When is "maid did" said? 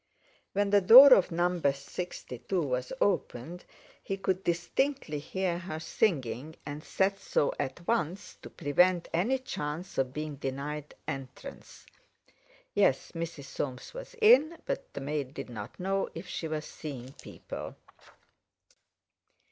15.01-15.51